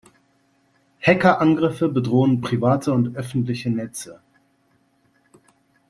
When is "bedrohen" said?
1.87-2.41